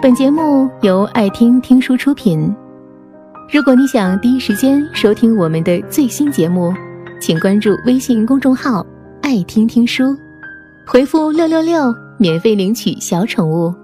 [0.00, 2.54] 本节目由爱听听书出品。
[3.52, 6.72] 如果你想第一时间收听我们的最新节目，
[7.20, 8.86] 请关注微信公众号
[9.20, 10.16] “爱听听书”，
[10.86, 13.74] 回复“六六六”免费领取小宠物。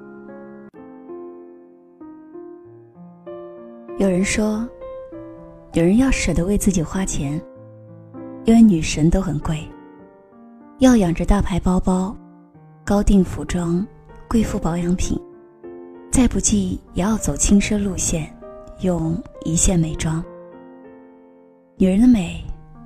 [3.99, 4.65] 有人说，
[5.73, 7.43] 有人要舍得为自己花钱，
[8.45, 9.59] 因为女神都很贵，
[10.79, 12.17] 要养着大牌包包、
[12.85, 13.85] 高定服装、
[14.29, 15.21] 贵妇保养品。
[16.15, 18.33] 再不济也要走轻奢路线，
[18.83, 20.25] 用一线美妆。
[21.77, 22.41] 女人的美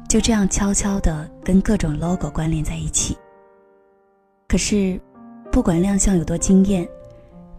[0.09, 3.15] 就这样悄悄地跟各种 logo 关联在一起。
[4.49, 4.99] 可是，
[5.53, 6.89] 不管亮相有多惊艳，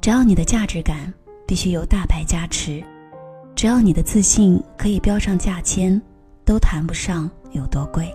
[0.01, 1.13] 只要你的价值感
[1.45, 2.83] 必须由大牌加持，
[3.53, 6.01] 只要你的自信可以标上价签，
[6.43, 8.11] 都谈不上有多贵。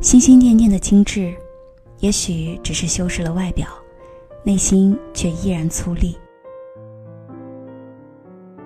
[0.00, 1.34] 心心念念的精致，
[1.98, 3.68] 也许只是修饰了外表。
[4.46, 6.14] 内心却依然粗粝。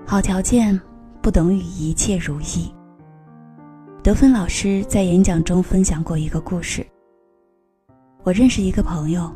[0.05, 0.79] 好条件
[1.23, 2.71] 不等于一切如意。
[4.03, 6.87] 得分老师在演讲中分享过一个故事。
[8.23, 9.33] 我认识一个朋友，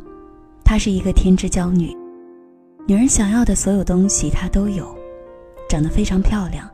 [0.62, 1.96] 她是一个天之娇女，
[2.86, 4.94] 女人想要的所有东西她都有，
[5.66, 6.70] 长得非常漂亮，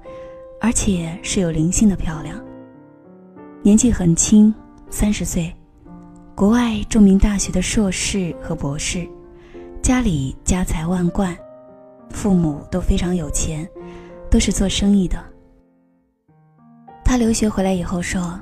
[0.61, 2.37] 而且是有灵性的漂亮。
[3.63, 4.53] 年纪很轻，
[4.89, 5.55] 三十岁，
[6.35, 9.09] 国外著名大学的硕士和博士。
[9.83, 11.37] 家里家财万贯，
[12.11, 13.67] 父母都非常有钱，
[14.31, 15.19] 都是做生意的。
[17.03, 18.39] 他留学回来以后说：“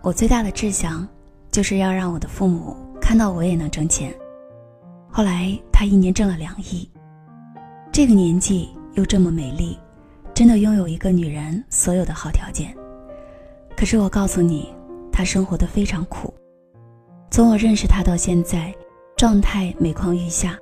[0.00, 1.06] 我最大的志向，
[1.50, 4.14] 就是要让我的父母看到我也能挣钱。”
[5.10, 6.88] 后来他一年挣了两亿，
[7.90, 9.76] 这个年纪又这么美丽，
[10.32, 12.72] 真的拥有一个女人所有的好条件。
[13.76, 14.72] 可是我告诉你，
[15.10, 16.32] 他生活的非常苦。
[17.28, 18.72] 从我认识他到现在。
[19.20, 20.56] 状态每况愈下，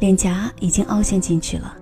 [0.00, 1.76] 脸颊已经凹陷进去了。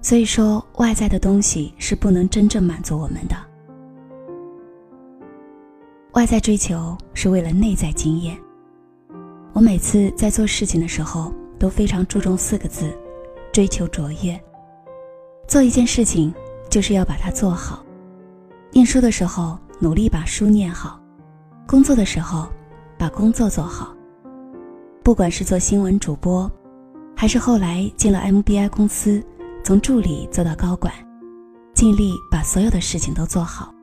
[0.00, 3.34] 所以说，外在的东西是不能真正满足我们的。
[6.12, 8.38] 外在追求是为了内在经验。
[9.52, 12.96] 我每次在做事情的时候都非常注重四个字：
[13.52, 14.40] 追求卓越。
[15.48, 16.32] 做一件事情
[16.70, 17.84] 就是要把它做好。
[18.70, 21.00] 念书的时候努力把书念好，
[21.66, 22.48] 工作的时候
[22.96, 23.92] 把工作做好。
[25.02, 26.48] 不管是做新闻主播，
[27.16, 29.20] 还是后来进了 MBI 公司，
[29.64, 30.94] 从助理做到高管，
[31.74, 33.74] 尽力把所有的事情都做好。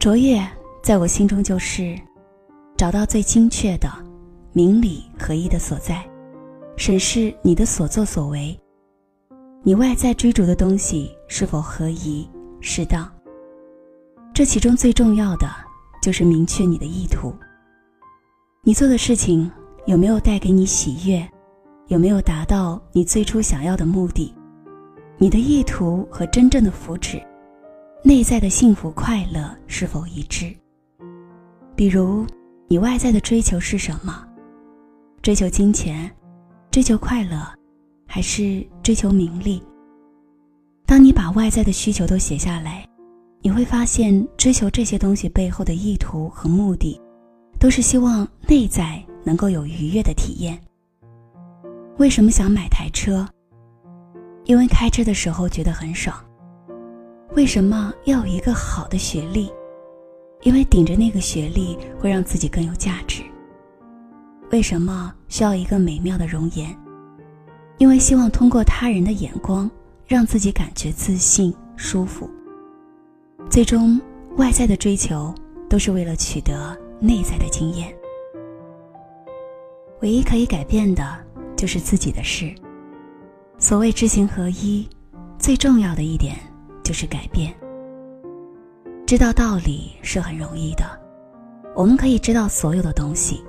[0.00, 0.44] 卓越
[0.82, 1.96] 在我心中就是
[2.76, 3.88] 找到最精确的、
[4.52, 6.04] 明理合一的所在，
[6.76, 8.58] 审视你的所作所为，
[9.62, 12.28] 你外在追逐的东西是否合宜、
[12.60, 13.08] 适当。
[14.34, 15.48] 这其中最重要的
[16.02, 17.32] 就是明确你的意图。
[18.66, 19.48] 你做的事情
[19.86, 21.24] 有没有带给你喜悦？
[21.86, 24.34] 有没有达到你最初想要的目的？
[25.18, 27.22] 你的意图和真正的福祉、
[28.02, 30.52] 内在的幸福快乐是否一致？
[31.76, 32.26] 比如，
[32.66, 34.26] 你外在的追求是什么？
[35.22, 36.10] 追求金钱，
[36.72, 37.38] 追求快乐，
[38.04, 39.62] 还是追求名利？
[40.84, 42.84] 当你把外在的需求都写下来，
[43.42, 47.00] 你会发现，追求这些东西背后的意图和目的。
[47.66, 50.56] 都是希望内在能够有愉悦的体验。
[51.96, 53.28] 为什么想买台车？
[54.44, 56.16] 因为开车的时候觉得很爽。
[57.34, 59.50] 为什么要有一个好的学历？
[60.42, 63.24] 因为顶着那个学历会让自己更有价值。
[64.52, 66.72] 为什么需要一个美妙的容颜？
[67.78, 69.68] 因为希望通过他人的眼光，
[70.06, 72.30] 让自己感觉自信、舒服。
[73.50, 74.00] 最终，
[74.36, 75.34] 外在的追求
[75.68, 76.78] 都是为了取得。
[76.98, 77.94] 内在的经验，
[80.00, 81.04] 唯一可以改变的，
[81.54, 82.54] 就是自己的事。
[83.58, 84.88] 所谓知行合一，
[85.38, 86.36] 最重要的一点
[86.82, 87.54] 就是改变。
[89.06, 90.84] 知道道理是很容易的，
[91.74, 93.44] 我们可以知道所有的东西，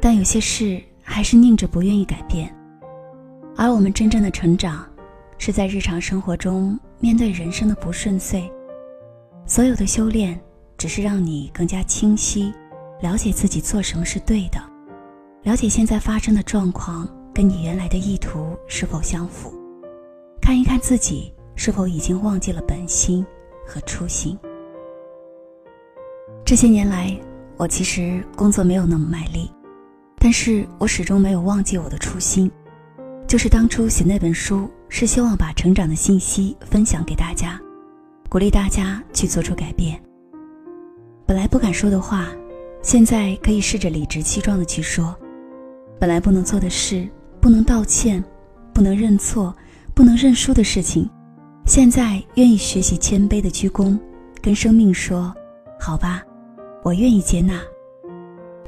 [0.00, 2.52] 但有些事还是宁着不愿意改变。
[3.54, 4.86] 而我们真正的成长，
[5.36, 8.50] 是在日常生活中面对人生的不顺遂。
[9.46, 10.40] 所有的修炼，
[10.78, 12.52] 只是让你更加清晰。
[13.00, 14.60] 了解自己做什么是对的，
[15.44, 19.52] 了解现在发生的状况跟你原来的意图是否相符，
[20.42, 23.24] 看一看自己是否已经忘记了本心
[23.64, 24.36] 和初心。
[26.44, 27.16] 这些年来，
[27.56, 29.48] 我其实工作没有那么卖力，
[30.18, 32.50] 但是我始终没有忘记我的初心，
[33.28, 37.60] 就是当初写那本书是希望把成长的信息分享给大家，
[38.28, 40.02] 鼓励大家去做出改变。
[41.24, 42.26] 本来不敢说的话。
[42.82, 45.14] 现在可以试着理直气壮的去说，
[45.98, 47.06] 本来不能做的事，
[47.40, 48.22] 不能道歉、
[48.72, 49.54] 不能认错、
[49.94, 51.08] 不能认输的事情，
[51.66, 53.98] 现在愿意学习谦卑的鞠躬，
[54.40, 55.34] 跟生命说
[55.78, 56.22] ：“好吧，
[56.82, 57.60] 我愿意接纳。”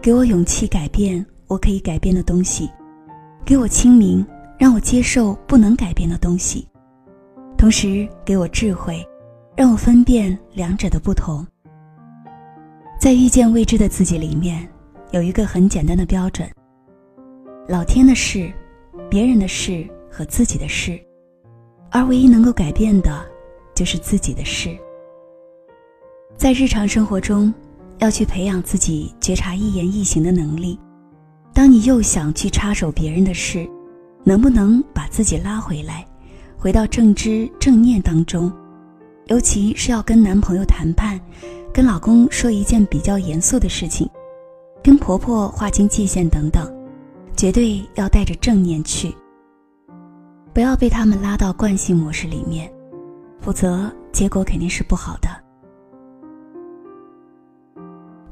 [0.02, 2.68] 给我勇气改变我可以改变的东西，
[3.44, 4.26] 给我清明，
[4.58, 6.66] 让我接受不能改变的东西，
[7.56, 9.06] 同时给我智慧，
[9.56, 11.46] 让我分辨两者的不同。
[13.00, 14.69] 在遇见未知的自己里面，
[15.11, 16.47] 有一个很简单的标准：
[17.67, 18.52] 老天的事、
[19.08, 21.00] 别人的事和自己的事，
[21.91, 23.25] 而唯一能够改变的，
[23.75, 24.76] 就是自己的事。
[26.37, 27.52] 在日常生活中。
[28.00, 30.81] 要去培养自己觉察一言一行的能力。
[31.52, 33.69] 当你又想去插手别人的事，
[34.25, 36.02] 能不能把自己拉回来，
[36.56, 38.50] 回到正知正念当中？
[39.30, 41.18] 尤其是要跟男朋友谈判，
[41.72, 44.10] 跟老公说一件比较严肃的事情，
[44.82, 46.68] 跟婆婆划清界限等等，
[47.36, 49.14] 绝对要带着正念去，
[50.52, 52.68] 不要被他们拉到惯性模式里面，
[53.40, 55.28] 否则结果肯定是不好的。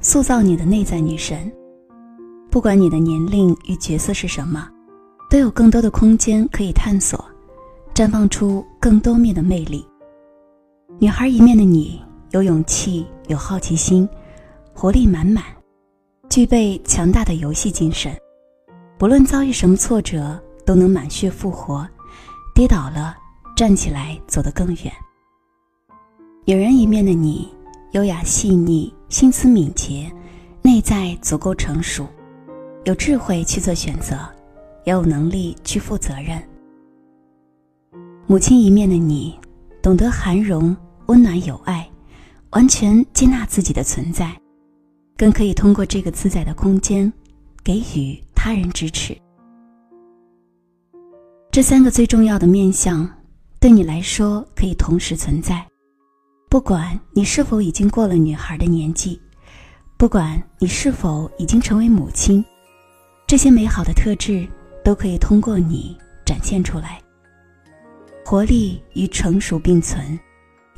[0.01, 1.49] 塑造你的内在女神，
[2.51, 4.67] 不管你的年龄与角色是什么，
[5.29, 7.23] 都有更多的空间可以探索，
[7.93, 9.85] 绽放出更多面的魅力。
[11.01, 12.01] 女孩一面的你，
[12.31, 14.07] 有勇气，有好奇心，
[14.73, 15.45] 活力满满，
[16.29, 18.13] 具备强大的游戏精神，
[18.97, 21.87] 不论遭遇什么挫折，都能满血复活，
[22.53, 23.15] 跌倒了
[23.55, 24.91] 站起来走得更远。
[26.45, 27.47] 女人一面的你。
[27.93, 30.11] 优雅细腻，心思敏捷，
[30.61, 32.05] 内在足够成熟，
[32.83, 34.15] 有智慧去做选择，
[34.83, 36.39] 也有能力去负责任。
[38.27, 39.39] 母亲一面的你，
[39.81, 40.77] 懂得涵容、
[41.09, 41.89] 温暖、有爱，
[42.51, 44.31] 完全接纳自己的存在，
[45.17, 47.11] 更可以通过这个自在的空间，
[47.63, 49.17] 给予他人支持。
[51.49, 53.09] 这三个最重要的面相，
[53.59, 55.65] 对你来说可以同时存在。
[56.47, 59.19] 不管你是否已经过了女孩的年纪，
[59.97, 62.45] 不管你是否已经成为母亲，
[63.25, 64.47] 这些美好的特质
[64.83, 67.01] 都可以通过你展现出来。
[68.23, 70.19] 活力与成熟并存，